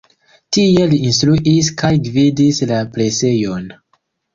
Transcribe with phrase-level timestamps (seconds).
[0.57, 3.75] Tie li instruis kaj gvidis la presejon.